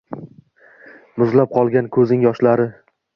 muzlab 1.23 1.53
qolgan 1.57 1.91
koʼzing 1.99 2.25
yoshlari 2.29 2.67